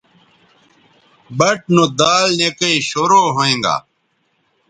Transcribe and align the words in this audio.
بَٹ 1.37 1.59
نو 1.75 1.83
دال 1.99 2.27
نِکئ 2.39 2.75
شروع 2.89 3.25
ھوینگا 3.35 3.75